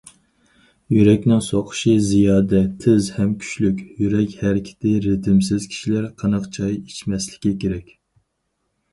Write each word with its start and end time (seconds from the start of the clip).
يۈرەكنىڭ 0.91 1.41
سوقۇشى 1.47 1.91
زىيادە 2.05 2.61
تېز 2.85 3.09
ھەم 3.17 3.35
كۈچلۈك، 3.43 3.83
يۈرەك 4.03 4.33
ھەرىكىتى 4.39 4.93
رىتىمسىز 5.07 5.67
كىشىلەر 5.75 6.07
قېنىق 6.23 6.49
چاي 6.57 6.73
ئىچمەسلىكى 6.79 7.53
كېرەك. 7.65 7.93